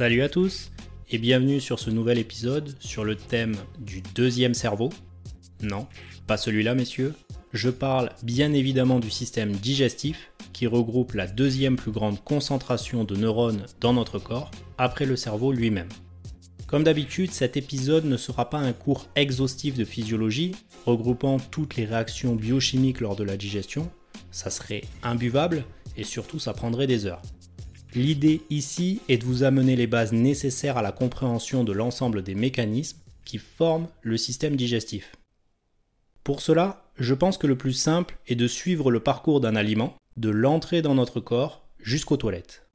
Salut 0.00 0.22
à 0.22 0.30
tous 0.30 0.70
et 1.10 1.18
bienvenue 1.18 1.60
sur 1.60 1.78
ce 1.78 1.90
nouvel 1.90 2.16
épisode 2.16 2.74
sur 2.80 3.04
le 3.04 3.16
thème 3.16 3.54
du 3.80 4.00
deuxième 4.14 4.54
cerveau. 4.54 4.88
Non, 5.60 5.86
pas 6.26 6.38
celui-là 6.38 6.74
messieurs. 6.74 7.14
Je 7.52 7.68
parle 7.68 8.08
bien 8.22 8.54
évidemment 8.54 8.98
du 8.98 9.10
système 9.10 9.52
digestif 9.52 10.32
qui 10.54 10.66
regroupe 10.66 11.12
la 11.12 11.26
deuxième 11.26 11.76
plus 11.76 11.90
grande 11.90 12.24
concentration 12.24 13.04
de 13.04 13.14
neurones 13.14 13.66
dans 13.82 13.92
notre 13.92 14.18
corps 14.18 14.50
après 14.78 15.04
le 15.04 15.16
cerveau 15.16 15.52
lui-même. 15.52 15.90
Comme 16.66 16.84
d'habitude, 16.84 17.32
cet 17.32 17.58
épisode 17.58 18.06
ne 18.06 18.16
sera 18.16 18.48
pas 18.48 18.60
un 18.60 18.72
cours 18.72 19.06
exhaustif 19.16 19.76
de 19.76 19.84
physiologie 19.84 20.52
regroupant 20.86 21.38
toutes 21.38 21.76
les 21.76 21.84
réactions 21.84 22.34
biochimiques 22.36 23.02
lors 23.02 23.16
de 23.16 23.24
la 23.24 23.36
digestion, 23.36 23.90
ça 24.30 24.48
serait 24.48 24.84
imbuvable 25.02 25.62
et 25.98 26.04
surtout 26.04 26.38
ça 26.38 26.54
prendrait 26.54 26.86
des 26.86 27.04
heures. 27.04 27.20
L'idée 27.94 28.42
ici 28.50 29.00
est 29.08 29.18
de 29.18 29.24
vous 29.24 29.42
amener 29.42 29.74
les 29.74 29.88
bases 29.88 30.12
nécessaires 30.12 30.78
à 30.78 30.82
la 30.82 30.92
compréhension 30.92 31.64
de 31.64 31.72
l'ensemble 31.72 32.22
des 32.22 32.36
mécanismes 32.36 33.00
qui 33.24 33.38
forment 33.38 33.88
le 34.02 34.16
système 34.16 34.54
digestif. 34.54 35.16
Pour 36.22 36.40
cela, 36.40 36.84
je 36.98 37.14
pense 37.14 37.36
que 37.36 37.48
le 37.48 37.58
plus 37.58 37.72
simple 37.72 38.16
est 38.28 38.36
de 38.36 38.46
suivre 38.46 38.92
le 38.92 39.00
parcours 39.00 39.40
d'un 39.40 39.56
aliment, 39.56 39.96
de 40.16 40.30
l'entrée 40.30 40.82
dans 40.82 40.94
notre 40.94 41.18
corps 41.18 41.66
jusqu'aux 41.80 42.16
toilettes. 42.16 42.68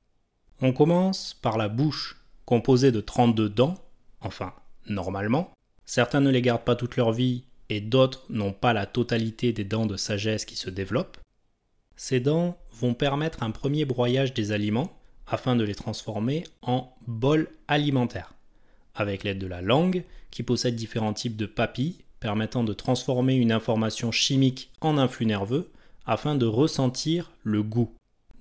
On 0.62 0.74
commence 0.74 1.34
par 1.34 1.58
la 1.58 1.70
bouche, 1.70 2.18
composée 2.46 2.92
de 2.92 3.00
32 3.00 3.48
dents, 3.48 3.76
enfin 4.20 4.54
normalement. 4.88 5.52
Certains 5.86 6.22
ne 6.22 6.30
les 6.30 6.42
gardent 6.42 6.66
pas 6.66 6.76
toute 6.76 6.98
leur 6.98 7.14
vie 7.14 7.46
et 7.70 7.80
d'autres 7.80 8.26
n'ont 8.30 8.54
pas 8.54 8.74
la 8.74 8.86
totalité 8.86 9.54
des 9.54 9.64
dents 9.64 9.86
de 9.86 9.96
sagesse 9.96 10.44
qui 10.44 10.58
se 10.58 10.70
développent. 10.70 11.18
Ces 11.96 12.20
dents 12.20 12.58
vont 12.74 12.94
permettre 12.94 13.44
un 13.44 13.52
premier 13.52 13.86
broyage 13.86 14.34
des 14.34 14.52
aliments 14.52 14.92
afin 15.28 15.56
de 15.56 15.64
les 15.64 15.76
transformer 15.76 16.44
en 16.62 16.94
bol 17.08 17.50
alimentaire, 17.68 18.34
avec 18.94 19.24
l'aide 19.24 19.40
de 19.40 19.48
la 19.48 19.62
langue 19.62 20.04
qui 20.32 20.44
possède 20.44 20.76
différents 20.76 21.14
types 21.14 21.38
de 21.38 21.46
papilles 21.46 21.98
permettant 22.20 22.64
de 22.64 22.74
transformer 22.74 23.36
une 23.36 23.52
information 23.52 24.12
chimique 24.12 24.72
en 24.82 24.98
un 24.98 25.08
flux 25.08 25.26
nerveux 25.26 25.72
afin 26.06 26.36
de 26.36 26.46
ressentir 26.46 27.32
le 27.44 27.64
goût. 27.64 27.94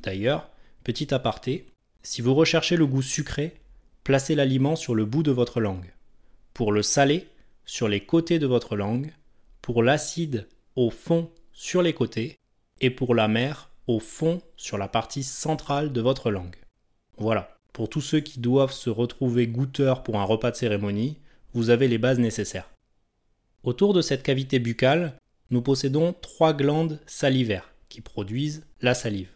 D'ailleurs, 0.03 0.49
petit 0.85 1.13
aparté, 1.13 1.67
si 2.03 2.23
vous 2.23 2.35
recherchez 2.35 2.77
le 2.77 2.87
goût 2.87 3.03
sucré, 3.03 3.55
placez 4.03 4.35
l'aliment 4.35 4.77
sur 4.77 4.95
le 4.95 5.05
bout 5.05 5.23
de 5.23 5.31
votre 5.31 5.61
langue. 5.61 5.93
Pour 6.53 6.73
le 6.73 6.83
salé, 6.83 7.27
sur 7.67 7.89
les 7.89 8.01
côtés 8.01 8.39
de 8.39 8.47
votre 8.47 8.77
langue. 8.77 9.13
Pour 9.63 9.83
l'acide, 9.83 10.47
au 10.77 10.91
fond, 10.91 11.31
sur 11.53 11.83
les 11.83 11.95
côtés. 11.95 12.39
Et 12.81 12.91
pour 12.91 13.15
la 13.15 13.29
mer, 13.29 13.71
au 13.87 14.01
fond, 14.01 14.43
sur 14.57 14.79
la 14.79 14.89
partie 14.89 15.23
centrale 15.23 15.93
de 15.93 16.01
votre 16.01 16.31
langue. 16.31 16.57
Voilà, 17.17 17.57
pour 17.73 17.89
tous 17.89 18.01
ceux 18.01 18.21
qui 18.21 18.41
doivent 18.41 18.73
se 18.73 18.91
retrouver 18.91 19.47
goûteurs 19.47 20.03
pour 20.03 20.19
un 20.19 20.25
repas 20.25 20.51
de 20.51 20.57
cérémonie, 20.57 21.19
vous 21.53 21.71
avez 21.71 21.89
les 21.89 21.99
bases 21.99 22.19
nécessaires. 22.19 22.71
Autour 23.63 23.95
de 23.95 24.03
cette 24.03 24.23
cavité 24.23 24.59
buccale, 24.59 25.19
nous 25.51 25.63
possédons 25.63 26.15
trois 26.21 26.53
glandes 26.53 27.01
salivaires 27.07 27.73
qui 27.89 28.01
produisent 28.01 28.67
la 28.81 28.95
salive. 28.95 29.31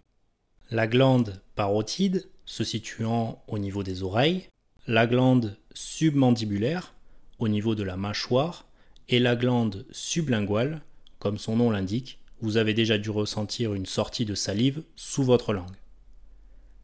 La 0.71 0.87
glande 0.87 1.41
parotide, 1.55 2.29
se 2.45 2.65
situant 2.65 3.43
au 3.47 3.59
niveau 3.59 3.83
des 3.83 4.03
oreilles, 4.03 4.49
la 4.87 5.07
glande 5.07 5.57
submandibulaire, 5.75 6.95
au 7.39 7.49
niveau 7.49 7.75
de 7.75 7.85
la 7.85 7.97
mâchoire, 7.97 8.67
et 9.09 9.19
la 9.19 9.37
glande 9.37 9.87
sublinguale, 9.91 10.83
comme 11.19 11.39
son 11.39 11.57
nom 11.57 11.71
l'indique, 11.71 12.19
vous 12.41 12.57
avez 12.57 12.75
déjà 12.75 12.99
dû 12.99 13.11
ressentir 13.11 13.75
une 13.75 13.87
sortie 13.87 14.25
de 14.25 14.35
salive 14.35 14.83
sous 14.97 15.23
votre 15.23 15.53
langue. 15.53 15.77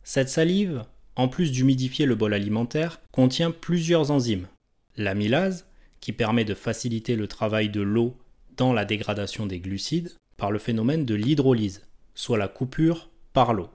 Cette 0.06 0.28
salive, 0.28 0.84
en 1.16 1.28
plus 1.28 1.50
d'humidifier 1.50 2.04
le 2.04 2.14
bol 2.14 2.34
alimentaire, 2.34 3.00
contient 3.10 3.50
plusieurs 3.50 4.10
enzymes. 4.10 4.46
L'amylase, 4.98 5.66
qui 6.00 6.12
permet 6.12 6.44
de 6.44 6.52
faciliter 6.52 7.16
le 7.16 7.26
travail 7.26 7.70
de 7.70 7.80
l'eau 7.80 8.14
dans 8.58 8.74
la 8.74 8.84
dégradation 8.84 9.46
des 9.46 9.60
glucides 9.60 10.12
par 10.36 10.50
le 10.50 10.58
phénomène 10.58 11.06
de 11.06 11.14
l'hydrolyse, 11.14 11.86
soit 12.14 12.36
la 12.36 12.48
coupure 12.48 13.08
par 13.32 13.54
l'eau. 13.54 13.70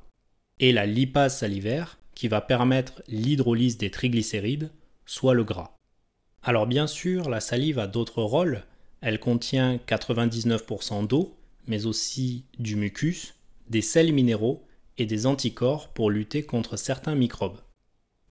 Et 0.59 0.71
la 0.71 0.85
lipase 0.85 1.37
salivaire, 1.37 1.97
qui 2.13 2.27
va 2.27 2.41
permettre 2.41 3.01
l'hydrolyse 3.07 3.79
des 3.79 3.89
triglycérides, 3.89 4.69
soit 5.07 5.33
le 5.33 5.43
gras. 5.43 5.73
Alors 6.43 6.67
bien 6.67 6.85
sûr, 6.85 7.27
la 7.27 7.39
salive 7.39 7.79
a 7.79 7.87
d'autres 7.87 8.21
rôles. 8.21 8.63
Elle 9.01 9.19
contient 9.19 9.77
99% 9.87 11.07
d'eau, 11.07 11.35
mais 11.65 11.87
aussi 11.87 12.43
du 12.59 12.75
mucus, 12.75 13.33
des 13.69 13.81
sels 13.81 14.13
minéraux 14.13 14.63
et 14.99 15.05
des 15.05 15.25
anticorps 15.25 15.89
pour 15.89 16.11
lutter 16.11 16.43
contre 16.43 16.77
certains 16.77 17.15
microbes. 17.15 17.59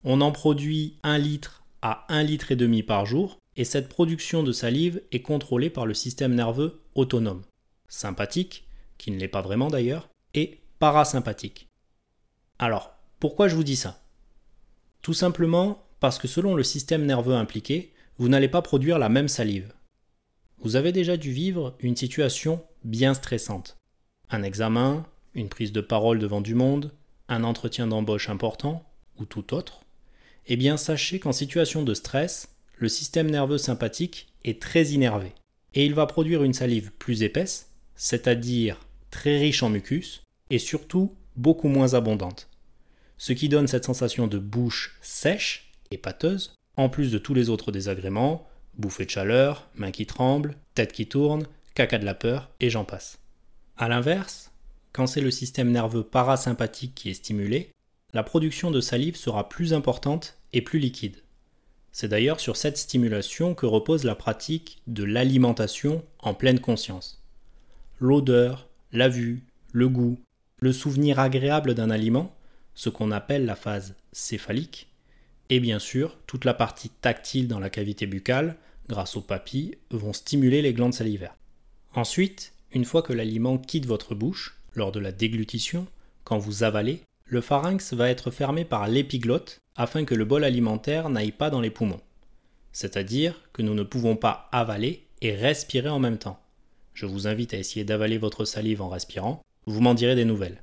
On 0.05 0.21
en 0.21 0.33
produit 0.33 0.99
1 1.03 1.19
litre 1.19 1.65
à 1.83 2.07
1 2.09 2.23
litre 2.23 2.53
et 2.53 2.57
demi 2.57 2.83
par 2.83 3.07
jour 3.07 3.39
et 3.57 3.65
cette 3.65 3.89
production 3.89 4.43
de 4.43 4.53
salive 4.53 5.03
est 5.11 5.23
contrôlée 5.23 5.71
par 5.71 5.87
le 5.87 5.95
système 5.95 6.35
nerveux 6.35 6.81
autonome, 6.95 7.43
sympathique, 7.89 8.69
qui 8.99 9.11
ne 9.11 9.19
l'est 9.19 9.29
pas 9.29 9.43
vraiment 9.43 9.69
d'ailleurs, 9.69 10.09
et 10.35 10.61
parasympathique. 10.79 11.69
Alors, 12.59 12.93
pourquoi 13.19 13.49
je 13.49 13.57
vous 13.57 13.65
dis 13.65 13.77
ça? 13.77 14.01
Tout 15.03 15.15
simplement 15.15 15.85
parce 16.01 16.19
que 16.19 16.29
selon 16.29 16.55
le 16.55 16.63
système 16.63 17.05
nerveux 17.05 17.35
impliqué, 17.35 17.93
vous 18.19 18.29
n'allez 18.29 18.49
pas 18.49 18.63
produire 18.63 18.99
la 18.99 19.09
même 19.09 19.29
salive. 19.29 19.73
Vous 20.59 20.77
avez 20.77 20.93
déjà 20.93 21.17
dû 21.17 21.33
vivre 21.33 21.77
une 21.81 21.97
situation 21.97 22.65
bien 22.85 23.15
stressante. 23.15 23.77
Un 24.31 24.43
examen, 24.43 25.05
une 25.35 25.49
prise 25.49 25.73
de 25.73 25.81
parole 25.81 26.19
devant 26.19 26.41
du 26.41 26.55
monde, 26.55 26.93
un 27.29 27.45
entretien 27.45 27.87
d'embauche 27.87 28.29
important, 28.29 28.85
ou 29.19 29.25
tout 29.25 29.55
autre, 29.55 29.83
eh 30.47 30.57
bien 30.57 30.77
sachez 30.77 31.19
qu'en 31.19 31.33
situation 31.33 31.83
de 31.83 31.95
stress, 31.95 32.57
le 32.77 32.89
système 32.89 33.31
nerveux 33.31 33.59
sympathique 33.59 34.29
est 34.45 34.63
très 34.63 34.89
innervé, 34.89 35.33
et 35.75 35.85
il 35.85 35.95
va 35.95 36.07
produire 36.07 36.43
une 36.43 36.55
salive 36.55 36.93
plus 36.93 37.23
épaisse, 37.23 37.71
c'est-à-dire 37.95 38.79
très 39.11 39.39
riche 39.39 39.63
en 39.63 39.71
mucus, 39.71 40.23
et 40.51 40.59
surtout 40.59 41.15
beaucoup 41.37 41.69
moins 41.69 41.95
abondante. 41.95 42.49
Ce 43.17 43.33
qui 43.33 43.49
donne 43.49 43.67
cette 43.67 43.85
sensation 43.85 44.27
de 44.27 44.39
bouche 44.39 44.97
sèche 45.03 45.73
et 45.91 45.99
pâteuse, 45.99 46.55
en 46.77 46.89
plus 46.89 47.11
de 47.11 47.19
tous 47.19 47.35
les 47.35 47.51
autres 47.51 47.73
désagréments, 47.73 48.47
bouffée 48.77 49.05
de 49.05 49.11
chaleur, 49.11 49.69
main 49.75 49.91
qui 49.91 50.07
tremble, 50.07 50.57
tête 50.75 50.93
qui 50.93 51.07
tourne, 51.07 51.47
caca 51.75 51.99
de 51.99 52.05
la 52.05 52.15
peur, 52.15 52.51
et 52.61 52.71
j'en 52.71 52.85
passe. 52.85 53.19
A 53.77 53.89
l'inverse, 53.89 54.53
quand 54.93 55.07
c'est 55.07 55.21
le 55.21 55.31
système 55.31 55.71
nerveux 55.71 56.03
parasympathique 56.03 56.95
qui 56.95 57.11
est 57.11 57.15
stimulé, 57.15 57.71
la 58.15 58.23
production 58.23 58.71
de 58.71 58.81
salive 58.81 59.17
sera 59.17 59.49
plus 59.49 59.75
importante 59.75 60.39
et 60.53 60.63
plus 60.63 60.79
liquide. 60.79 61.23
C'est 61.93 62.09
d'ailleurs 62.09 62.41
sur 62.41 62.57
cette 62.57 62.79
stimulation 62.79 63.55
que 63.55 63.67
repose 63.67 64.05
la 64.05 64.15
pratique 64.15 64.79
de 64.87 65.05
l'alimentation 65.05 66.05
en 66.21 66.35
pleine 66.35 66.61
conscience. 66.61 67.23
L'odeur, 67.99 68.69
la 68.93 69.09
vue, 69.09 69.43
le 69.73 69.89
goût, 69.89 70.19
le 70.61 70.73
souvenir 70.73 71.19
agréable 71.19 71.75
d'un 71.75 71.91
aliment, 71.91 72.35
ce 72.75 72.89
qu'on 72.89 73.11
appelle 73.11 73.45
la 73.45 73.57
phase 73.57 73.97
céphalique, 74.13 74.89
et 75.51 75.61
bien 75.61 75.79
sûr 75.79 76.17
toute 76.27 76.45
la 76.45 76.55
partie 76.55 76.91
tactile 76.91 77.49
dans 77.49 77.59
la 77.59 77.71
cavité 77.71 78.07
buccale, 78.07 78.57
grâce 78.89 79.17
aux 79.17 79.23
papilles, 79.23 79.77
vont 79.91 80.13
stimuler 80.13 80.63
les 80.63 80.73
glandes 80.73 80.95
salivaires. 80.95 81.37
Ensuite, 81.95 82.53
une 82.73 82.85
fois 82.85 83.03
que 83.03 83.13
l'aliment 83.13 83.59
quitte 83.59 83.87
votre 83.87 84.15
bouche, 84.15 84.58
lors 84.79 84.93
de 84.93 85.01
la 85.01 85.13
déglutition, 85.13 85.87
quand 86.25 86.39
vous 86.39 86.63
avalez, 86.63 87.01
le 87.27 87.43
pharynx 87.43 87.93
va 87.93 88.09
être 88.09 88.31
fermé 88.31 88.65
par 88.65 88.89
l'épiglotte 88.89 89.59
afin 89.77 90.05
que 90.05 90.15
le 90.15 90.25
bol 90.25 90.45
alimentaire 90.45 91.11
n'aille 91.11 91.33
pas 91.33 91.51
dans 91.51 91.61
les 91.61 91.71
poumons. 91.71 92.01
C'est-à-dire 92.73 93.43
que 93.53 93.61
nous 93.61 93.75
ne 93.75 93.83
pouvons 93.83 94.17
pas 94.17 94.49
avaler 94.53 95.05
et 95.21 95.35
respirer 95.35 95.89
en 95.91 95.99
même 95.99 96.19
temps. 96.19 96.41
Je 96.95 97.07
vous 97.07 97.27
invite 97.27 97.53
à 97.53 97.59
essayer 97.59 97.85
d'avaler 97.85 98.19
votre 98.19 98.45
salive 98.45 98.81
en 98.81 98.89
respirant, 98.89 99.43
vous 99.67 99.81
m'en 99.81 99.95
direz 99.95 100.15
des 100.15 100.25
nouvelles. 100.25 100.63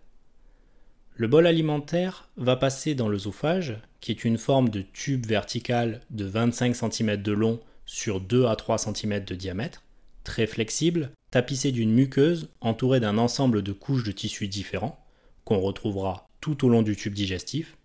Le 1.16 1.28
bol 1.28 1.48
alimentaire 1.48 2.28
va 2.36 2.56
passer 2.56 2.96
dans 2.96 3.08
l'œsophage, 3.08 3.78
qui 4.02 4.12
est 4.12 4.26
une 4.26 4.38
forme 4.38 4.70
de 4.70 4.82
tube 4.82 5.26
vertical 5.26 6.02
de 6.10 6.26
25 6.26 6.76
cm 6.76 7.22
de 7.22 7.32
long 7.32 7.60
sur 7.86 8.20
2 8.20 8.46
à 8.48 8.56
3 8.56 8.80
cm 8.80 9.24
de 9.24 9.36
diamètre, 9.36 9.84
très 10.24 10.48
flexible, 10.48 11.12
tapissé 11.36 11.74
d'une 11.74 11.92
muqueuse 11.92 12.48
entourée 12.62 13.02
d'un 13.02 13.18
ensemble 13.18 13.62
de 13.62 13.74
couches 13.74 14.06
de 14.06 14.14
tissus 14.14 14.48
différents, 14.48 15.04
qu'on 15.44 15.60
retrouvera 15.60 16.30
tout 16.40 16.64
au 16.64 16.70
long 16.70 16.82
du 16.82 16.96
tube 16.96 17.14
digestif, 17.14 17.76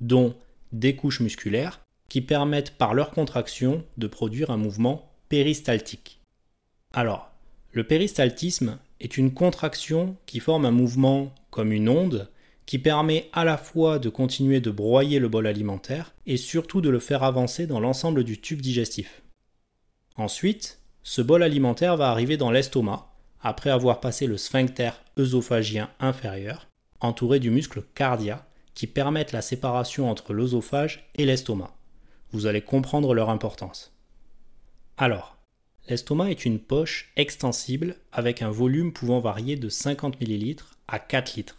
dont 0.00 0.34
des 0.72 0.96
couches 0.96 1.20
musculaires 1.20 1.82
qui 2.08 2.20
permettent 2.20 2.72
par 2.72 2.94
leur 2.94 3.12
contraction 3.12 3.84
de 3.96 4.08
produire 4.08 4.50
un 4.50 4.56
mouvement 4.56 5.08
péristaltique. 5.28 6.20
Alors, 6.92 7.30
le 7.70 7.84
péristaltisme 7.84 8.80
est 8.98 9.16
une 9.16 9.32
contraction 9.32 10.16
qui 10.26 10.40
forme 10.40 10.64
un 10.64 10.72
mouvement 10.72 11.32
comme 11.50 11.70
une 11.70 11.88
onde 11.88 12.28
qui 12.66 12.80
permet 12.80 13.30
à 13.32 13.44
la 13.44 13.56
fois 13.56 14.00
de 14.00 14.08
continuer 14.08 14.58
de 14.58 14.72
broyer 14.72 15.20
le 15.20 15.28
bol 15.28 15.46
alimentaire 15.46 16.12
et 16.26 16.36
surtout 16.36 16.80
de 16.80 16.90
le 16.90 16.98
faire 16.98 17.22
avancer 17.22 17.68
dans 17.68 17.78
l'ensemble 17.78 18.24
du 18.24 18.40
tube 18.40 18.60
digestif. 18.60 19.22
Ensuite, 20.16 20.80
ce 21.08 21.22
bol 21.22 21.44
alimentaire 21.44 21.96
va 21.96 22.10
arriver 22.10 22.36
dans 22.36 22.50
l'estomac 22.50 23.06
après 23.40 23.70
avoir 23.70 24.00
passé 24.00 24.26
le 24.26 24.36
sphincter 24.36 24.90
œsophagien 25.16 25.88
inférieur, 26.00 26.66
entouré 26.98 27.38
du 27.38 27.48
muscle 27.48 27.84
cardia 27.94 28.44
qui 28.74 28.88
permettent 28.88 29.30
la 29.30 29.40
séparation 29.40 30.10
entre 30.10 30.32
l'œsophage 30.32 31.08
et 31.14 31.24
l'estomac. 31.24 31.72
Vous 32.32 32.46
allez 32.46 32.60
comprendre 32.60 33.14
leur 33.14 33.30
importance. 33.30 33.94
Alors, 34.96 35.38
l'estomac 35.88 36.32
est 36.32 36.44
une 36.44 36.58
poche 36.58 37.12
extensible 37.14 37.94
avec 38.10 38.42
un 38.42 38.50
volume 38.50 38.92
pouvant 38.92 39.20
varier 39.20 39.54
de 39.54 39.68
50 39.68 40.20
ml 40.20 40.64
à 40.88 40.98
4 40.98 41.36
litres. 41.36 41.58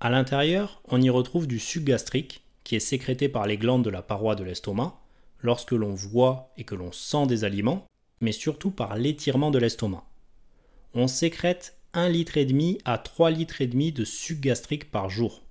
À 0.00 0.10
l'intérieur, 0.10 0.82
on 0.88 1.00
y 1.00 1.10
retrouve 1.10 1.46
du 1.46 1.60
suc 1.60 1.84
gastrique 1.84 2.42
qui 2.64 2.74
est 2.74 2.80
sécrété 2.80 3.28
par 3.28 3.46
les 3.46 3.56
glandes 3.56 3.84
de 3.84 3.90
la 3.90 4.02
paroi 4.02 4.34
de 4.34 4.42
l'estomac 4.42 4.98
lorsque 5.42 5.70
l'on 5.70 5.94
voit 5.94 6.50
et 6.56 6.64
que 6.64 6.74
l'on 6.74 6.90
sent 6.90 7.28
des 7.28 7.44
aliments, 7.44 7.86
mais 8.20 8.32
surtout 8.32 8.70
par 8.70 8.96
l'étirement 8.96 9.50
de 9.50 9.58
l'estomac. 9.58 10.04
On 10.94 11.08
sécrète 11.08 11.76
1,5 11.94 12.10
litre 12.10 12.82
à 12.84 12.98
3 12.98 13.30
litres 13.30 13.60
et 13.60 13.66
demi 13.66 13.92
de 13.92 14.04
suc 14.04 14.40
gastrique 14.40 14.90
par 14.90 15.10
jour. 15.10 15.42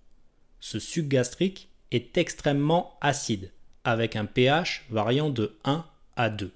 Ce 0.60 0.80
suc 0.80 1.08
gastrique 1.08 1.70
est 1.92 2.18
extrêmement 2.18 2.98
acide, 3.02 3.52
avec 3.84 4.16
un 4.16 4.26
pH 4.26 4.86
variant 4.90 5.30
de 5.30 5.58
1 5.64 5.86
à 6.16 6.30
2. 6.30 6.52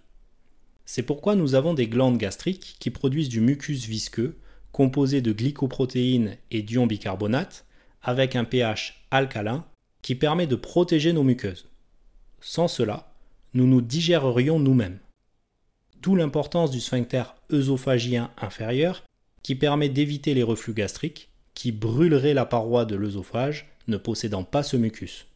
C'est 0.86 1.04
pourquoi 1.04 1.36
nous 1.36 1.56
avons 1.56 1.74
des 1.74 1.88
glandes 1.88 2.18
gastriques 2.18 2.76
qui 2.80 2.90
produisent 2.90 3.30
du 3.30 3.40
mucus 3.40 3.86
visqueux 3.86 4.38
composé 4.72 5.22
de 5.22 5.32
glycoprotéines 5.32 6.38
et 6.50 6.62
d'ions 6.62 6.88
bicarbonate 6.88 7.66
avec 8.02 8.36
un 8.36 8.44
pH 8.44 9.06
alcalin 9.12 9.66
qui 10.02 10.16
permet 10.16 10.48
de 10.48 10.56
protéger 10.56 11.14
nos 11.14 11.24
muqueuses. 11.24 11.68
Sans 12.40 12.68
cela, 12.68 13.14
nous 13.54 13.68
nous 13.68 13.82
digérerions 13.82 14.60
nous-mêmes. 14.60 15.00
D'où 16.02 16.16
l'importance 16.16 16.72
du 16.72 16.80
sphincter 16.80 17.24
œsophagien 17.52 18.32
inférieur 18.38 19.04
qui 19.44 19.56
permet 19.56 19.90
d'éviter 19.90 20.34
les 20.34 20.44
reflux 20.44 20.74
gastriques 20.74 21.30
qui 21.54 21.72
brûleraient 21.72 22.34
la 22.34 22.46
paroi 22.46 22.86
de 22.86 22.96
l'œsophage 22.96 23.70
ne 23.88 23.98
possédant 23.98 24.44
pas 24.44 24.64
ce 24.64 24.78
mucus. 24.78 25.28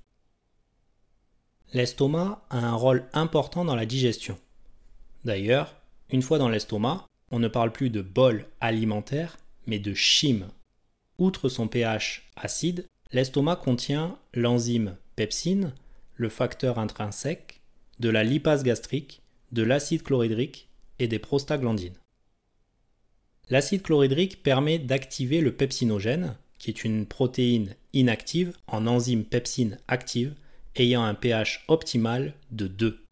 L'estomac 1.74 2.44
a 2.50 2.60
un 2.60 2.74
rôle 2.74 3.06
important 3.14 3.66
dans 3.66 3.76
la 3.76 3.86
digestion. 3.86 4.38
D'ailleurs, 5.24 5.76
une 6.10 6.22
fois 6.22 6.40
dans 6.40 6.50
l'estomac, 6.50 7.06
on 7.32 7.40
ne 7.40 7.48
parle 7.48 7.72
plus 7.72 7.90
de 7.90 8.02
bol 8.02 8.48
alimentaire, 8.62 9.38
mais 9.68 9.80
de 9.80 9.94
chyme. 9.94 10.48
Outre 11.18 11.50
son 11.50 11.68
pH 11.68 12.32
acide, 12.36 12.88
l'estomac 13.12 13.58
contient 13.58 14.18
l'enzyme 14.34 14.96
pepsine, 15.16 15.74
le 16.16 16.30
facteur 16.30 16.80
intrinsèque, 16.80 17.62
de 18.00 18.10
la 18.10 18.24
lipase 18.24 18.64
gastrique, 18.64 19.22
de 19.56 19.64
l'acide 19.64 20.04
chlorhydrique 20.04 20.68
et 21.00 21.08
des 21.08 21.18
prostaglandines. 21.18 21.98
L'acide 23.50 23.84
chlorhydrique 23.84 24.44
permet 24.44 24.80
d'activer 24.80 25.40
le 25.40 25.56
pepsinogène, 25.56 26.36
qui 26.60 26.72
est 26.72 26.84
une 26.84 27.06
protéine 27.06 27.74
inactive 27.94 28.58
en 28.68 28.86
enzyme 28.86 29.24
pepsine 29.24 29.78
active 29.88 30.36
ayant 30.76 31.04
un 31.04 31.14
pH 31.14 31.64
optimal 31.70 32.34
de 32.52 32.68
2. 32.68 33.06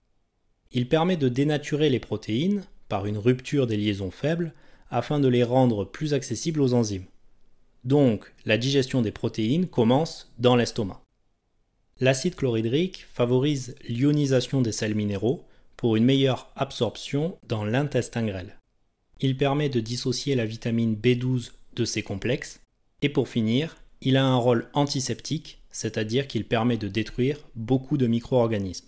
Il 0.74 0.90
permet 0.90 1.16
de 1.16 1.30
dénaturer 1.30 1.90
les 1.90 2.02
protéines 2.02 2.66
par 2.90 3.06
une 3.06 3.18
rupture 3.18 3.66
des 3.66 3.78
liaisons 3.78 4.12
faibles 4.12 4.54
afin 4.90 5.22
de 5.22 5.30
les 5.30 5.44
rendre 5.44 5.86
plus 5.86 6.14
accessibles 6.14 6.60
aux 6.62 6.74
enzymes. 6.74 7.06
Donc, 7.86 8.34
la 8.44 8.58
digestion 8.58 9.02
des 9.02 9.12
protéines 9.12 9.68
commence 9.68 10.30
dans 10.40 10.58
l'estomac. 10.58 11.02
L'acide 12.02 12.36
chlorhydrique 12.36 13.08
favorise 13.14 13.76
l'ionisation 13.88 14.62
des 14.62 14.74
sels 14.74 14.96
minéraux 14.96 15.46
pour 15.84 15.98
une 15.98 16.06
meilleure 16.06 16.50
absorption 16.56 17.38
dans 17.46 17.66
l'intestin 17.66 18.26
grêle. 18.26 18.58
Il 19.20 19.36
permet 19.36 19.68
de 19.68 19.82
dissocier 19.82 20.34
la 20.34 20.46
vitamine 20.46 20.96
B12 20.96 21.52
de 21.76 21.84
ces 21.84 22.04
complexes. 22.04 22.62
Et 23.02 23.10
pour 23.10 23.28
finir, 23.28 23.76
il 24.00 24.16
a 24.16 24.24
un 24.24 24.38
rôle 24.38 24.70
antiseptique, 24.72 25.62
c'est-à-dire 25.72 26.28
qu'il 26.28 26.46
permet 26.46 26.78
de 26.78 26.88
détruire 26.88 27.38
beaucoup 27.58 27.98
de 27.98 28.08
micro-organismes. 28.08 28.88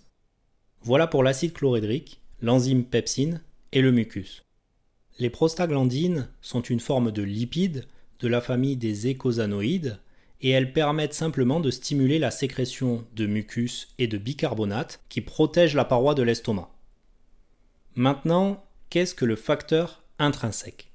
Voilà 0.80 1.06
pour 1.06 1.22
l'acide 1.22 1.52
chlorhydrique, 1.52 2.22
l'enzyme 2.40 2.84
pepsine 2.84 3.42
et 3.72 3.82
le 3.82 3.92
mucus. 3.92 4.46
Les 5.18 5.28
prostaglandines 5.28 6.30
sont 6.40 6.62
une 6.62 6.80
forme 6.80 7.12
de 7.12 7.22
lipides 7.22 7.84
de 8.20 8.28
la 8.28 8.40
famille 8.40 8.78
des 8.78 9.08
écosanoïdes 9.08 9.98
et 10.40 10.48
elles 10.48 10.72
permettent 10.72 11.12
simplement 11.12 11.60
de 11.60 11.70
stimuler 11.70 12.18
la 12.18 12.30
sécrétion 12.30 13.04
de 13.14 13.26
mucus 13.26 13.88
et 13.98 14.06
de 14.06 14.16
bicarbonate 14.16 15.02
qui 15.10 15.20
protègent 15.20 15.74
la 15.74 15.84
paroi 15.84 16.14
de 16.14 16.22
l'estomac. 16.22 16.70
Maintenant, 17.98 18.62
qu'est-ce 18.90 19.14
que 19.14 19.24
le 19.24 19.36
facteur 19.36 20.04
intrinsèque? 20.18 20.92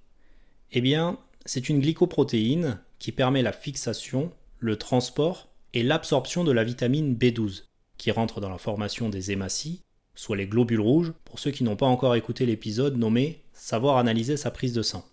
Eh 0.72 0.82
bien, 0.82 1.18
c'est 1.48 1.68
une 1.68 1.80
glycoprotéine 1.80 2.80
qui 3.00 3.12
permet 3.12 3.42
la 3.42 3.54
fixation, 3.54 4.32
le 4.60 4.76
transport 4.76 5.50
et 5.74 5.82
l'absorption 5.82 6.44
de 6.44 6.52
la 6.52 6.64
vitamine 6.64 7.16
B12, 7.16 7.64
qui 7.98 8.12
rentre 8.12 8.40
dans 8.40 8.52
la 8.52 8.60
formation 8.60 9.10
des 9.10 9.32
hématies, 9.32 9.82
soit 10.14 10.38
les 10.38 10.46
globules 10.46 10.80
rouges, 10.80 11.14
pour 11.26 11.40
ceux 11.40 11.50
qui 11.50 11.64
n'ont 11.64 11.76
pas 11.76 11.88
encore 11.88 12.14
écouté 12.14 12.46
l'épisode 12.46 12.98
nommé 12.98 13.42
Savoir 13.52 13.98
analyser 13.98 14.38
sa 14.38 14.52
prise 14.52 14.74
de 14.74 14.84
sang. 14.84 15.04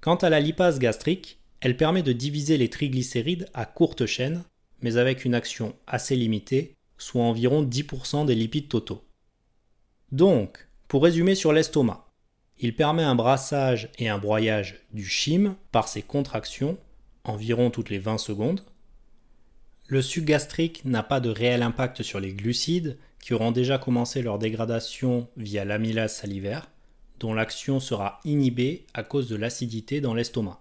Quant 0.00 0.16
à 0.16 0.30
la 0.30 0.38
lipase 0.38 0.78
gastrique, 0.78 1.40
elle 1.60 1.76
permet 1.76 2.04
de 2.04 2.12
diviser 2.12 2.56
les 2.56 2.70
triglycérides 2.70 3.48
à 3.52 3.64
courte 3.64 4.06
chaîne, 4.06 4.44
mais 4.80 4.96
avec 4.96 5.24
une 5.24 5.34
action 5.34 5.74
assez 5.88 6.14
limitée, 6.14 6.76
soit 6.98 7.24
environ 7.24 7.64
10% 7.64 8.26
des 8.26 8.36
lipides 8.36 8.68
totaux. 8.68 9.02
Donc, 10.12 10.67
pour 10.88 11.02
résumer 11.02 11.34
sur 11.34 11.52
l'estomac, 11.52 12.06
il 12.58 12.74
permet 12.74 13.02
un 13.02 13.14
brassage 13.14 13.90
et 13.98 14.08
un 14.08 14.16
broyage 14.18 14.80
du 14.92 15.04
chyme 15.04 15.54
par 15.70 15.86
ses 15.86 16.00
contractions, 16.02 16.78
environ 17.24 17.70
toutes 17.70 17.90
les 17.90 17.98
20 17.98 18.16
secondes. 18.16 18.62
Le 19.86 20.00
suc 20.00 20.24
gastrique 20.24 20.84
n'a 20.86 21.02
pas 21.02 21.20
de 21.20 21.28
réel 21.28 21.62
impact 21.62 22.02
sur 22.02 22.20
les 22.20 22.32
glucides 22.32 22.98
qui 23.20 23.34
auront 23.34 23.52
déjà 23.52 23.78
commencé 23.78 24.22
leur 24.22 24.38
dégradation 24.38 25.28
via 25.36 25.66
l'amylase 25.66 26.16
salivaire, 26.16 26.70
dont 27.20 27.34
l'action 27.34 27.80
sera 27.80 28.20
inhibée 28.24 28.86
à 28.94 29.02
cause 29.02 29.28
de 29.28 29.36
l'acidité 29.36 30.00
dans 30.00 30.14
l'estomac. 30.14 30.60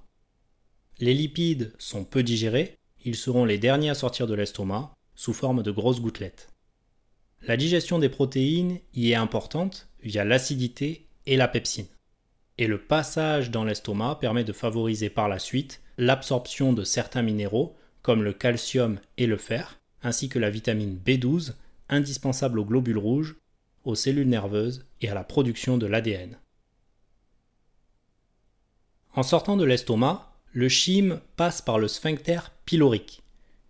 Les 1.00 1.14
lipides 1.14 1.74
sont 1.78 2.04
peu 2.04 2.22
digérés, 2.22 2.76
ils 3.06 3.16
seront 3.16 3.46
les 3.46 3.60
derniers 3.60 3.92
à 3.92 3.96
sortir 3.96 4.28
de 4.28 4.34
l'estomac 4.34 4.92
sous 5.16 5.34
forme 5.34 5.64
de 5.64 5.72
grosses 5.72 6.02
gouttelettes. 6.02 6.50
La 7.44 7.56
digestion 7.56 8.00
des 8.00 8.10
protéines 8.10 8.80
y 8.94 9.12
est 9.12 9.16
importante 9.16 9.87
via 10.04 10.24
l'acidité 10.24 11.08
et 11.26 11.38
la 11.38 11.48
pepsine. 11.48 11.88
Et 12.58 12.68
le 12.68 12.80
passage 12.80 13.52
dans 13.52 13.64
l'estomac 13.64 14.18
permet 14.20 14.44
de 14.44 14.54
favoriser 14.54 15.10
par 15.10 15.30
la 15.30 15.40
suite 15.40 15.82
l'absorption 15.98 16.74
de 16.74 16.84
certains 16.84 17.22
minéraux 17.22 17.76
comme 18.02 18.24
le 18.24 18.34
calcium 18.34 19.00
et 19.18 19.28
le 19.28 19.38
fer, 19.38 19.80
ainsi 20.02 20.30
que 20.30 20.40
la 20.40 20.50
vitamine 20.50 21.00
B12 21.06 21.54
indispensable 21.90 22.60
aux 22.60 22.66
globules 22.66 22.98
rouges, 22.98 23.36
aux 23.84 23.96
cellules 23.96 24.30
nerveuses 24.30 24.86
et 25.02 25.10
à 25.10 25.14
la 25.14 25.24
production 25.24 25.78
de 25.78 25.86
l'ADN. 25.86 26.38
En 29.14 29.24
sortant 29.24 29.58
de 29.58 29.66
l'estomac, 29.66 30.32
le 30.52 30.70
chyme 30.70 31.22
passe 31.36 31.62
par 31.62 31.80
le 31.80 31.88
sphincter 31.88 32.40
pylorique, 32.66 33.24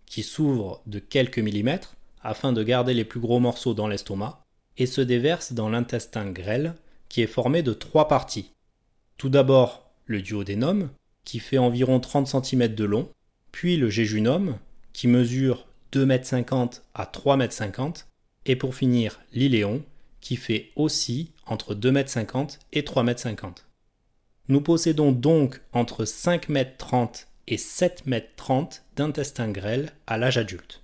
qui 0.06 0.22
s'ouvre 0.22 0.82
de 0.86 0.98
quelques 0.98 1.38
millimètres 1.38 1.96
afin 2.22 2.52
de 2.52 2.62
garder 2.62 2.94
les 2.94 3.04
plus 3.04 3.20
gros 3.20 3.40
morceaux 3.40 3.74
dans 3.74 3.88
l'estomac, 3.88 4.44
et 4.78 4.86
se 4.86 5.00
déverse 5.00 5.52
dans 5.52 5.68
l'intestin 5.68 6.30
grêle, 6.30 6.74
qui 7.08 7.20
est 7.20 7.26
formé 7.26 7.62
de 7.62 7.72
trois 7.72 8.08
parties. 8.08 8.52
Tout 9.16 9.28
d'abord 9.28 9.90
le 10.06 10.22
duodénum, 10.22 10.90
qui 11.24 11.40
fait 11.40 11.58
environ 11.58 12.00
30 12.00 12.26
cm 12.44 12.74
de 12.74 12.84
long, 12.84 13.10
puis 13.52 13.76
le 13.76 13.90
jéjunum, 13.90 14.56
qui 14.92 15.08
mesure 15.08 15.66
2,50 15.92 16.62
m 16.62 16.68
à 16.94 17.04
3,50 17.04 17.80
m, 17.80 17.92
et 18.46 18.56
pour 18.56 18.74
finir 18.74 19.20
l'iléon, 19.32 19.82
qui 20.20 20.36
fait 20.36 20.70
aussi 20.76 21.32
entre 21.46 21.74
2,50 21.74 22.38
m 22.38 22.46
et 22.72 22.82
3,50 22.82 23.44
m. 23.44 23.52
Nous 24.48 24.60
possédons 24.60 25.12
donc 25.12 25.60
entre 25.72 26.04
5,30 26.04 26.48
m 26.50 27.08
et 27.46 27.56
7,30 27.56 28.02
m 28.06 28.68
d'intestin 28.96 29.50
grêle 29.50 29.92
à 30.06 30.18
l'âge 30.18 30.38
adulte. 30.38 30.82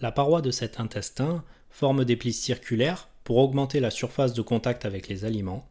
La 0.00 0.12
paroi 0.12 0.42
de 0.42 0.50
cet 0.50 0.78
intestin 0.78 1.42
forme 1.76 2.06
des 2.06 2.16
plis 2.16 2.32
circulaires 2.32 3.06
pour 3.22 3.36
augmenter 3.36 3.80
la 3.80 3.90
surface 3.90 4.32
de 4.32 4.40
contact 4.40 4.86
avec 4.86 5.08
les 5.08 5.26
aliments. 5.26 5.68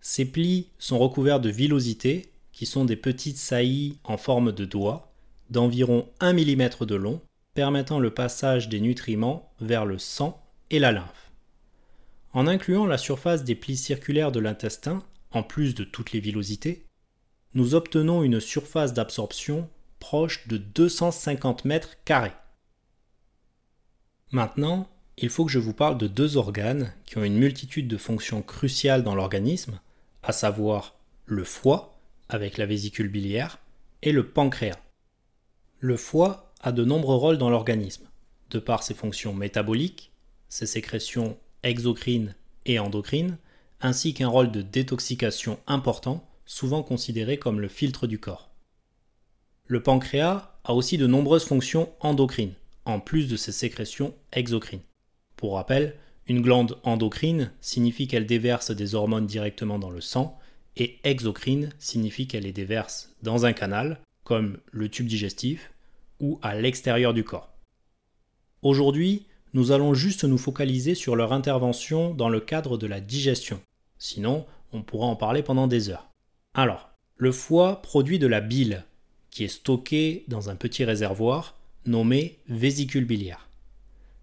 Ces 0.00 0.24
plis 0.24 0.68
sont 0.78 1.00
recouverts 1.00 1.40
de 1.40 1.50
villosités, 1.50 2.30
qui 2.52 2.64
sont 2.64 2.84
des 2.84 2.94
petites 2.94 3.36
saillies 3.36 3.98
en 4.04 4.18
forme 4.18 4.52
de 4.52 4.64
doigts, 4.64 5.12
d'environ 5.50 6.08
1 6.20 6.32
mm 6.32 6.68
de 6.86 6.94
long, 6.94 7.20
permettant 7.54 7.98
le 7.98 8.14
passage 8.14 8.68
des 8.68 8.78
nutriments 8.78 9.50
vers 9.60 9.84
le 9.84 9.98
sang 9.98 10.40
et 10.70 10.78
la 10.78 10.92
lymphe. 10.92 11.32
En 12.32 12.46
incluant 12.46 12.86
la 12.86 12.96
surface 12.96 13.42
des 13.42 13.56
plis 13.56 13.76
circulaires 13.76 14.30
de 14.30 14.38
l'intestin, 14.38 15.02
en 15.32 15.42
plus 15.42 15.74
de 15.74 15.82
toutes 15.82 16.12
les 16.12 16.20
villosités, 16.20 16.86
nous 17.54 17.74
obtenons 17.74 18.22
une 18.22 18.38
surface 18.38 18.94
d'absorption 18.94 19.68
proche 19.98 20.46
de 20.46 20.56
250 20.56 21.64
mètres 21.64 21.96
carrés. 22.04 22.36
Maintenant, 24.30 24.88
il 25.18 25.30
faut 25.30 25.46
que 25.46 25.52
je 25.52 25.58
vous 25.58 25.72
parle 25.72 25.96
de 25.96 26.08
deux 26.08 26.36
organes 26.36 26.92
qui 27.06 27.16
ont 27.16 27.24
une 27.24 27.38
multitude 27.38 27.88
de 27.88 27.96
fonctions 27.96 28.42
cruciales 28.42 29.02
dans 29.02 29.14
l'organisme, 29.14 29.80
à 30.22 30.32
savoir 30.32 30.96
le 31.24 31.42
foie, 31.42 31.98
avec 32.28 32.58
la 32.58 32.66
vésicule 32.66 33.08
biliaire, 33.08 33.58
et 34.02 34.12
le 34.12 34.28
pancréas. 34.28 34.78
Le 35.80 35.96
foie 35.96 36.52
a 36.60 36.70
de 36.70 36.84
nombreux 36.84 37.16
rôles 37.16 37.38
dans 37.38 37.48
l'organisme, 37.48 38.08
de 38.50 38.58
par 38.58 38.82
ses 38.82 38.92
fonctions 38.92 39.32
métaboliques, 39.32 40.12
ses 40.50 40.66
sécrétions 40.66 41.38
exocrines 41.62 42.34
et 42.66 42.78
endocrines, 42.78 43.38
ainsi 43.80 44.12
qu'un 44.12 44.28
rôle 44.28 44.50
de 44.50 44.60
détoxication 44.60 45.58
important, 45.66 46.28
souvent 46.44 46.82
considéré 46.82 47.38
comme 47.38 47.60
le 47.60 47.68
filtre 47.68 48.06
du 48.06 48.18
corps. 48.18 48.50
Le 49.66 49.82
pancréas 49.82 50.58
a 50.64 50.74
aussi 50.74 50.98
de 50.98 51.06
nombreuses 51.06 51.44
fonctions 51.44 51.90
endocrines, 52.00 52.54
en 52.84 53.00
plus 53.00 53.28
de 53.28 53.36
ses 53.36 53.52
sécrétions 53.52 54.14
exocrines. 54.32 54.82
Pour 55.36 55.54
rappel, 55.54 55.94
une 56.26 56.42
glande 56.42 56.78
endocrine 56.82 57.52
signifie 57.60 58.08
qu'elle 58.08 58.26
déverse 58.26 58.70
des 58.70 58.94
hormones 58.94 59.26
directement 59.26 59.78
dans 59.78 59.90
le 59.90 60.00
sang, 60.00 60.38
et 60.76 60.98
exocrine 61.04 61.70
signifie 61.78 62.26
qu'elle 62.26 62.42
les 62.42 62.52
déverse 62.52 63.14
dans 63.22 63.46
un 63.46 63.52
canal, 63.52 64.00
comme 64.24 64.58
le 64.72 64.88
tube 64.88 65.06
digestif, 65.06 65.72
ou 66.20 66.38
à 66.42 66.54
l'extérieur 66.54 67.14
du 67.14 67.24
corps. 67.24 67.52
Aujourd'hui, 68.62 69.26
nous 69.54 69.72
allons 69.72 69.94
juste 69.94 70.24
nous 70.24 70.38
focaliser 70.38 70.94
sur 70.94 71.16
leur 71.16 71.32
intervention 71.32 72.12
dans 72.12 72.28
le 72.28 72.40
cadre 72.40 72.76
de 72.76 72.86
la 72.86 73.00
digestion. 73.00 73.60
Sinon, 73.98 74.46
on 74.72 74.82
pourra 74.82 75.06
en 75.06 75.16
parler 75.16 75.42
pendant 75.42 75.66
des 75.66 75.88
heures. 75.88 76.10
Alors, 76.54 76.90
le 77.16 77.32
foie 77.32 77.80
produit 77.80 78.18
de 78.18 78.26
la 78.26 78.40
bile, 78.40 78.84
qui 79.30 79.44
est 79.44 79.48
stockée 79.48 80.24
dans 80.28 80.50
un 80.50 80.56
petit 80.56 80.84
réservoir 80.84 81.56
nommé 81.86 82.38
vésicule 82.48 83.04
biliaire. 83.04 83.48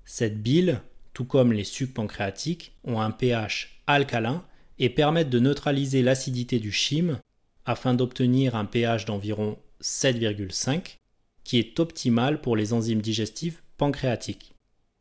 Cette 0.05 0.41
bile, 0.41 0.81
tout 1.13 1.25
comme 1.25 1.53
les 1.53 1.63
sucs 1.63 1.93
pancréatiques, 1.93 2.75
ont 2.83 2.99
un 2.99 3.11
pH 3.11 3.81
alcalin 3.87 4.45
et 4.79 4.89
permettent 4.89 5.29
de 5.29 5.39
neutraliser 5.39 6.01
l'acidité 6.01 6.59
du 6.59 6.71
chyme 6.71 7.19
afin 7.65 7.93
d'obtenir 7.93 8.55
un 8.55 8.65
pH 8.65 9.05
d'environ 9.05 9.57
7,5 9.81 10.97
qui 11.43 11.59
est 11.59 11.79
optimal 11.79 12.41
pour 12.41 12.55
les 12.55 12.73
enzymes 12.73 13.01
digestives 13.01 13.61
pancréatiques. 13.77 14.53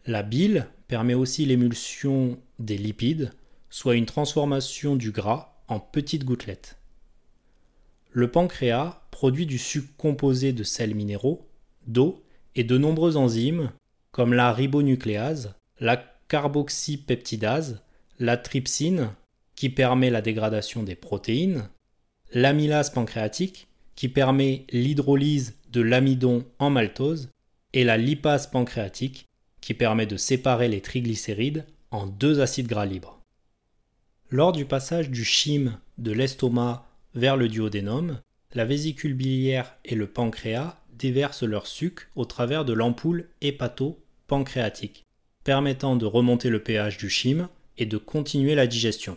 La 0.07 0.23
bile 0.23 0.67
permet 0.89 1.15
aussi 1.15 1.47
l'émulsion 1.47 2.39
des 2.59 2.77
lipides, 2.77 3.33
soit 3.71 3.95
une 3.95 4.07
transformation 4.07 4.97
du 4.97 5.13
gras 5.13 5.63
en 5.69 5.81
petites 5.81 6.25
gouttelettes. 6.25 6.79
Le 8.11 8.31
pancréas 8.31 9.01
produit 9.11 9.47
du 9.47 9.59
sucre 9.59 9.89
composé 9.97 10.53
de 10.53 10.65
sels 10.65 10.95
minéraux, 10.95 11.49
d'eau 11.87 12.23
et 12.55 12.65
de 12.65 12.77
nombreuses 12.77 13.17
enzymes 13.17 13.71
comme 14.11 14.35
la 14.35 14.53
ribonucléase, 14.53 15.55
la 15.83 15.97
carboxypeptidase, 16.29 17.83
la 18.21 18.37
trypsine 18.37 19.11
qui 19.57 19.69
permet 19.69 20.11
la 20.11 20.23
dégradation 20.23 20.85
des 20.85 20.95
protéines, 20.95 21.69
l'amylase 22.33 22.91
pancréatique 22.91 23.67
qui 23.97 24.09
permet 24.09 24.65
l'hydrolyse 24.71 25.57
de 25.71 25.81
l'amidon 25.81 26.47
en 26.61 26.71
maltose 26.71 27.31
et 27.73 27.83
la 27.83 27.97
lipase 27.97 28.47
pancréatique 28.47 29.27
qui 29.61 29.75
permet 29.75 30.07
de 30.07 30.17
séparer 30.17 30.69
les 30.69 30.81
triglycérides 30.81 31.67
en 31.91 32.07
deux 32.07 32.41
acides 32.41 32.69
gras 32.69 32.87
libres. 32.87 33.21
Lors 34.31 34.53
du 34.53 34.65
passage 34.65 35.11
du 35.11 35.25
chyme 35.25 35.79
de 35.99 36.13
l'estomac 36.13 36.87
vers 37.15 37.37
le 37.37 37.49
duodénum, 37.49 38.21
la 38.55 38.65
vésicule 38.65 39.15
biliaire 39.15 39.77
et 39.85 39.97
le 39.97 40.07
pancréas 40.07 40.79
déversent 40.93 41.43
leur 41.43 41.67
suc 41.67 42.09
au 42.15 42.25
travers 42.25 42.65
de 42.65 42.73
l'ampoule 42.73 43.29
hépato-pancréatique, 43.41 45.05
permettant 45.45 45.97
de 45.97 46.07
remonter 46.07 46.51
le 46.51 46.63
pH 46.63 46.99
du 46.99 47.11
chyme 47.11 47.49
et 47.79 47.87
de 47.87 47.97
continuer 47.97 48.55
la 48.55 48.67
digestion. 48.67 49.17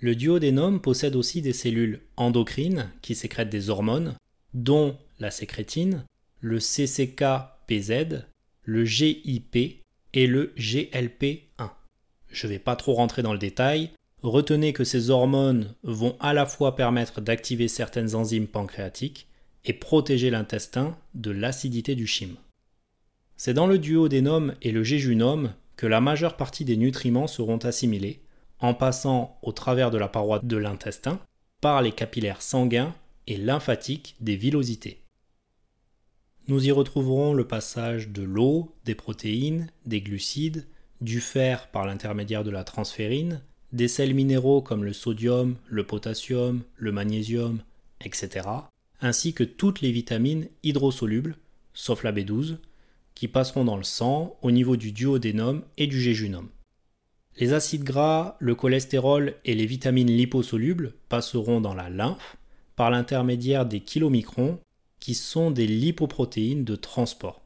Le 0.00 0.14
duodénum 0.14 0.80
possède 0.80 1.16
aussi 1.16 1.40
des 1.40 1.52
cellules 1.52 2.00
endocrines 2.16 2.90
qui 3.00 3.14
sécrètent 3.14 3.50
des 3.50 3.70
hormones, 3.70 4.16
dont 4.52 4.98
la 5.18 5.30
sécrétine, 5.30 6.04
le 6.40 6.58
CCK-PZ, 6.58 8.24
le 8.64 8.84
GIP 8.84 9.82
et 10.12 10.26
le 10.26 10.52
GLP1. 10.56 11.70
Je 12.28 12.46
ne 12.46 12.52
vais 12.52 12.58
pas 12.58 12.76
trop 12.76 12.94
rentrer 12.94 13.22
dans 13.22 13.32
le 13.32 13.38
détail, 13.38 13.90
retenez 14.22 14.72
que 14.72 14.84
ces 14.84 15.10
hormones 15.10 15.74
vont 15.82 16.16
à 16.20 16.32
la 16.34 16.46
fois 16.46 16.76
permettre 16.76 17.20
d'activer 17.20 17.68
certaines 17.68 18.14
enzymes 18.14 18.48
pancréatiques 18.48 19.28
et 19.64 19.72
protéger 19.72 20.30
l'intestin 20.30 20.96
de 21.14 21.30
l'acidité 21.30 21.94
du 21.94 22.06
chyme. 22.06 22.36
C'est 23.36 23.54
dans 23.54 23.66
le 23.66 23.78
duodénum 23.78 24.54
et 24.62 24.70
le 24.70 24.84
jéjunum 24.84 25.52
que 25.76 25.86
la 25.86 26.00
majeure 26.00 26.36
partie 26.36 26.64
des 26.64 26.76
nutriments 26.76 27.26
seront 27.26 27.58
assimilés, 27.58 28.20
en 28.60 28.74
passant 28.74 29.38
au 29.42 29.52
travers 29.52 29.90
de 29.90 29.98
la 29.98 30.08
paroi 30.08 30.40
de 30.42 30.56
l'intestin 30.56 31.20
par 31.60 31.82
les 31.82 31.92
capillaires 31.92 32.42
sanguins 32.42 32.94
et 33.26 33.36
lymphatiques 33.36 34.16
des 34.20 34.36
villosités. 34.36 35.00
Nous 36.46 36.66
y 36.66 36.70
retrouverons 36.70 37.32
le 37.32 37.46
passage 37.46 38.08
de 38.08 38.22
l'eau, 38.22 38.74
des 38.84 38.94
protéines, 38.94 39.70
des 39.86 40.00
glucides, 40.00 40.66
du 41.00 41.20
fer 41.20 41.68
par 41.68 41.86
l'intermédiaire 41.86 42.44
de 42.44 42.50
la 42.50 42.64
transférine, 42.64 43.40
des 43.72 43.88
sels 43.88 44.14
minéraux 44.14 44.62
comme 44.62 44.84
le 44.84 44.92
sodium, 44.92 45.56
le 45.68 45.84
potassium, 45.84 46.62
le 46.76 46.92
magnésium, 46.92 47.62
etc., 48.00 48.46
ainsi 49.00 49.34
que 49.34 49.42
toutes 49.42 49.80
les 49.80 49.90
vitamines 49.90 50.48
hydrosolubles, 50.62 51.36
sauf 51.72 52.04
la 52.04 52.12
B12, 52.12 52.58
qui 53.14 53.28
passeront 53.28 53.64
dans 53.64 53.76
le 53.76 53.84
sang 53.84 54.36
au 54.42 54.50
niveau 54.50 54.76
du 54.76 54.92
duodénum 54.92 55.62
et 55.76 55.86
du 55.86 56.00
jéjunum. 56.00 56.48
Les 57.36 57.52
acides 57.52 57.82
gras, 57.82 58.36
le 58.38 58.54
cholestérol 58.54 59.34
et 59.44 59.54
les 59.54 59.66
vitamines 59.66 60.10
liposolubles 60.10 60.94
passeront 61.08 61.60
dans 61.60 61.74
la 61.74 61.90
lymphe 61.90 62.36
par 62.76 62.90
l'intermédiaire 62.90 63.66
des 63.66 63.80
kilomicrons 63.80 64.60
qui 65.00 65.14
sont 65.14 65.50
des 65.50 65.66
lipoprotéines 65.66 66.64
de 66.64 66.76
transport. 66.76 67.42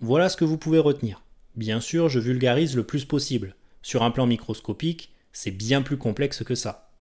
Voilà 0.00 0.28
ce 0.28 0.36
que 0.36 0.44
vous 0.44 0.58
pouvez 0.58 0.78
retenir. 0.78 1.22
Bien 1.54 1.80
sûr, 1.80 2.08
je 2.08 2.18
vulgarise 2.18 2.76
le 2.76 2.84
plus 2.84 3.04
possible. 3.04 3.56
Sur 3.82 4.02
un 4.02 4.10
plan 4.10 4.26
microscopique, 4.26 5.12
c'est 5.32 5.50
bien 5.50 5.82
plus 5.82 5.98
complexe 5.98 6.42
que 6.42 6.54
ça. 6.54 6.92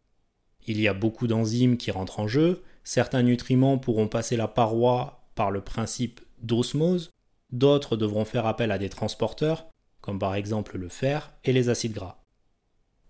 Il 0.67 0.81
y 0.81 0.89
a 0.89 0.95
beaucoup 0.95 1.27
d'enzymes 1.27 1.77
qui 1.77 1.91
rentrent 1.91 2.21
en 2.21 2.27
jeu, 2.27 2.63
certains 2.85 3.23
nutriments 3.23 3.79
pourront 3.79 4.09
passer 4.09 4.37
la 4.37 4.49
paroi 4.49 5.29
par 5.35 5.51
le 5.51 5.61
principe 5.61 6.21
d'osmose, 6.43 7.11
d'autres 7.53 7.97
devront 7.97 8.25
faire 8.25 8.47
appel 8.47 8.71
à 8.71 8.79
des 8.79 8.89
transporteurs, 8.89 9.69
comme 10.01 10.19
par 10.19 10.35
exemple 10.35 10.79
le 10.79 10.89
fer 10.89 11.33
et 11.45 11.53
les 11.53 11.69
acides 11.69 11.93
gras. 11.93 12.23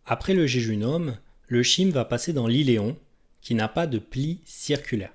Après 0.04 0.34
le 0.34 0.46
jéjunum, 0.46 1.16
le 1.48 1.62
chyme 1.62 1.90
va 1.90 2.04
passer 2.04 2.32
dans 2.32 2.46
l'iléon, 2.46 2.96
qui 3.40 3.54
n'a 3.54 3.68
pas 3.68 3.86
de 3.86 3.98
pli 3.98 4.40
circulaire. 4.44 5.12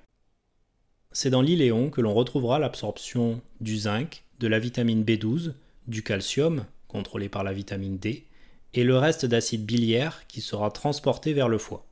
C'est 1.12 1.30
dans 1.30 1.42
l'iléon 1.42 1.90
que 1.90 2.00
l'on 2.00 2.14
retrouvera 2.14 2.58
l'absorption 2.58 3.42
du 3.60 3.76
zinc, 3.76 4.24
de 4.38 4.48
la 4.48 4.58
vitamine 4.58 5.04
B12, 5.04 5.52
du 5.86 6.02
calcium, 6.02 6.64
contrôlé 6.88 7.28
par 7.28 7.44
la 7.44 7.52
vitamine 7.52 7.98
D, 7.98 8.26
et 8.74 8.84
le 8.84 8.96
reste 8.96 9.26
d'acide 9.26 9.66
biliaire 9.66 10.26
qui 10.26 10.40
sera 10.40 10.70
transporté 10.70 11.32
vers 11.34 11.48
le 11.48 11.58
foie. 11.58 11.86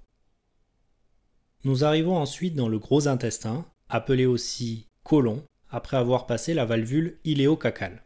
Nous 1.64 1.84
arrivons 1.84 2.16
ensuite 2.16 2.54
dans 2.54 2.68
le 2.68 2.78
gros 2.78 3.06
intestin, 3.06 3.66
appelé 3.90 4.24
aussi 4.24 4.86
côlon, 5.04 5.44
après 5.70 5.96
avoir 5.96 6.26
passé 6.26 6.54
la 6.54 6.64
valvule 6.64 7.18
iléocacale. 7.24 8.02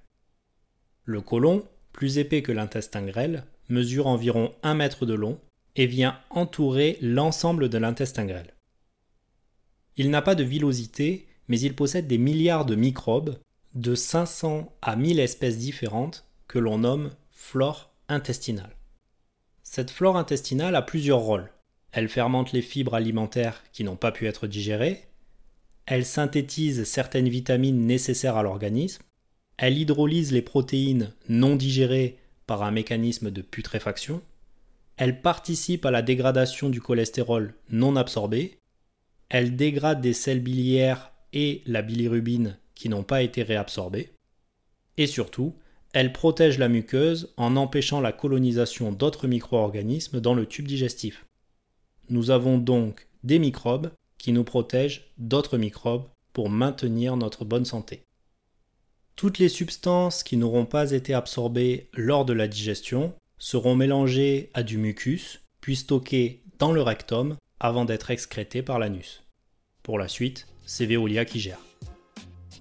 Le 1.04 1.20
côlon 1.20 1.64
plus 1.92 2.18
épais 2.18 2.42
que 2.42 2.52
l'intestin 2.52 3.02
grêle, 3.02 3.44
mesure 3.68 4.06
environ 4.06 4.52
1 4.62 4.74
mètre 4.74 5.06
de 5.06 5.14
long 5.14 5.40
et 5.76 5.86
vient 5.86 6.20
entourer 6.30 6.98
l'ensemble 7.00 7.68
de 7.68 7.78
l'intestin 7.78 8.26
grêle. 8.26 8.54
Il 9.96 10.10
n'a 10.10 10.22
pas 10.22 10.34
de 10.34 10.44
villosité, 10.44 11.26
mais 11.48 11.58
il 11.60 11.74
possède 11.74 12.06
des 12.06 12.18
milliards 12.18 12.66
de 12.66 12.74
microbes, 12.74 13.38
de 13.74 13.94
500 13.94 14.76
à 14.82 14.96
1000 14.96 15.20
espèces 15.20 15.58
différentes, 15.58 16.26
que 16.48 16.58
l'on 16.58 16.78
nomme 16.78 17.10
flore 17.30 17.92
intestinale. 18.08 18.76
Cette 19.62 19.90
flore 19.90 20.16
intestinale 20.16 20.76
a 20.76 20.82
plusieurs 20.82 21.20
rôles. 21.20 21.50
Elle 21.92 22.08
fermente 22.08 22.52
les 22.52 22.62
fibres 22.62 22.94
alimentaires 22.94 23.62
qui 23.72 23.84
n'ont 23.84 23.96
pas 23.96 24.12
pu 24.12 24.26
être 24.26 24.46
digérées, 24.46 25.06
elle 25.86 26.04
synthétise 26.04 26.84
certaines 26.84 27.28
vitamines 27.28 27.86
nécessaires 27.86 28.36
à 28.36 28.42
l'organisme, 28.42 29.02
elle 29.56 29.78
hydrolyse 29.78 30.32
les 30.32 30.42
protéines 30.42 31.12
non 31.28 31.56
digérées 31.56 32.18
par 32.46 32.62
un 32.62 32.70
mécanisme 32.70 33.30
de 33.30 33.42
putréfaction. 33.42 34.22
Elle 34.96 35.20
participe 35.20 35.84
à 35.86 35.90
la 35.90 36.02
dégradation 36.02 36.70
du 36.70 36.80
cholestérol 36.80 37.54
non 37.70 37.96
absorbé. 37.96 38.58
Elle 39.28 39.56
dégrade 39.56 40.00
des 40.00 40.12
sels 40.12 40.40
biliaires 40.40 41.12
et 41.32 41.62
la 41.66 41.82
bilirubine 41.82 42.58
qui 42.74 42.88
n'ont 42.88 43.02
pas 43.02 43.22
été 43.22 43.42
réabsorbés. 43.42 44.10
Et 44.96 45.06
surtout, 45.06 45.54
elle 45.92 46.12
protège 46.12 46.58
la 46.58 46.68
muqueuse 46.68 47.32
en 47.36 47.56
empêchant 47.56 48.00
la 48.00 48.12
colonisation 48.12 48.92
d'autres 48.92 49.28
micro-organismes 49.28 50.20
dans 50.20 50.34
le 50.34 50.46
tube 50.46 50.66
digestif. 50.66 51.26
Nous 52.08 52.30
avons 52.30 52.58
donc 52.58 53.06
des 53.22 53.38
microbes 53.38 53.90
qui 54.24 54.32
nous 54.32 54.42
protègent 54.42 55.12
d'autres 55.18 55.58
microbes 55.58 56.06
pour 56.32 56.48
maintenir 56.48 57.18
notre 57.18 57.44
bonne 57.44 57.66
santé. 57.66 58.04
Toutes 59.16 59.38
les 59.38 59.50
substances 59.50 60.22
qui 60.22 60.38
n'auront 60.38 60.64
pas 60.64 60.92
été 60.92 61.12
absorbées 61.12 61.90
lors 61.92 62.24
de 62.24 62.32
la 62.32 62.48
digestion 62.48 63.12
seront 63.36 63.76
mélangées 63.76 64.48
à 64.54 64.62
du 64.62 64.78
mucus, 64.78 65.42
puis 65.60 65.76
stockées 65.76 66.40
dans 66.58 66.72
le 66.72 66.80
rectum 66.80 67.36
avant 67.60 67.84
d'être 67.84 68.10
excrétées 68.10 68.62
par 68.62 68.78
l'anus. 68.78 69.24
Pour 69.82 69.98
la 69.98 70.08
suite, 70.08 70.46
c'est 70.64 70.86
Veolia 70.86 71.26
qui 71.26 71.38
gère. 71.38 71.60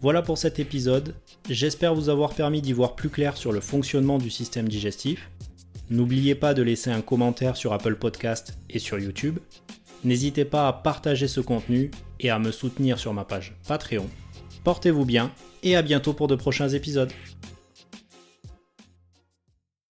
Voilà 0.01 0.22
pour 0.22 0.38
cet 0.38 0.60
épisode, 0.60 1.15
j'espère 1.50 1.96
vous 1.96 2.10
avoir 2.10 2.34
permis 2.34 2.62
d'y 2.62 2.74
voir 2.74 2.93
plus 2.93 3.10
clair 3.10 3.38
sur 3.38 3.53
le 3.53 3.62
fonctionnement 3.62 4.17
du 4.17 4.29
système 4.29 4.67
digestif. 4.67 5.29
N'oubliez 5.89 6.36
pas 6.36 6.53
de 6.53 6.62
laisser 6.62 6.89
un 6.89 7.01
commentaire 7.01 7.55
sur 7.55 7.72
Apple 7.72 7.96
Podcast 7.96 8.58
et 8.70 8.79
sur 8.79 9.00
YouTube. 9.00 9.39
N'hésitez 10.04 10.46
pas 10.46 10.68
à 10.68 10.74
partager 10.74 11.28
ce 11.28 11.40
contenu 11.40 11.92
et 12.20 12.30
à 12.30 12.40
me 12.40 12.52
soutenir 12.52 13.00
sur 13.00 13.14
ma 13.14 13.24
page 13.24 13.56
Patreon. 13.68 14.08
Portez-vous 14.64 15.06
bien 15.06 15.32
et 15.62 15.76
à 15.76 15.82
bientôt 15.82 16.14
pour 16.14 16.28
de 16.28 16.36
prochains 16.36 16.70
épisodes. 16.70 17.12